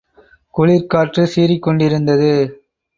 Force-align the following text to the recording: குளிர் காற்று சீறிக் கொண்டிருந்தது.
குளிர் 0.53 0.87
காற்று 0.87 1.27
சீறிக் 1.27 1.63
கொண்டிருந்தது. 1.63 2.31